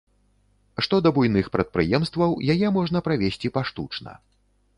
Што 0.85 0.99
да 1.07 1.11
буйных 1.17 1.51
прадпрыемстваў, 1.55 2.31
яе 2.55 2.67
можна 2.79 3.03
правесці 3.11 3.53
паштучна. 3.61 4.19